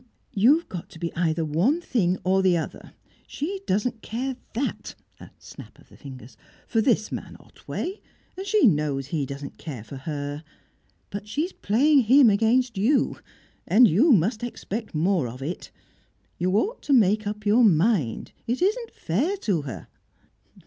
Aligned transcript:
"You've 0.33 0.67
got 0.67 0.89
to 0.89 0.99
be 0.99 1.15
either 1.15 1.45
one 1.45 1.79
thing 1.79 2.17
or 2.23 2.41
the 2.41 2.57
other. 2.57 2.93
She 3.27 3.61
doesn't 3.67 4.01
care 4.01 4.35
that" 4.55 4.95
a 5.19 5.29
snap 5.37 5.77
of 5.77 5.89
the 5.89 5.95
fingers 5.95 6.37
"for 6.65 6.81
this 6.81 7.11
man 7.11 7.37
Otway, 7.39 8.01
and 8.35 8.43
she 8.47 8.65
knows 8.65 9.05
he 9.05 9.27
doesn't 9.27 9.59
care 9.59 9.83
for 9.83 9.97
her. 9.97 10.43
But 11.11 11.27
she's 11.27 11.53
playing 11.53 12.05
him 12.05 12.31
against 12.31 12.79
you, 12.79 13.19
and 13.67 13.87
you 13.87 14.11
must 14.11 14.41
expect 14.41 14.95
more 14.95 15.27
of 15.27 15.43
it. 15.43 15.69
You 16.39 16.51
ought 16.57 16.81
to 16.81 16.93
make 16.93 17.27
up 17.27 17.45
your 17.45 17.63
mind. 17.63 18.31
It 18.47 18.59
isn't 18.59 18.89
fair 18.91 19.37
to 19.37 19.61
her." 19.61 19.87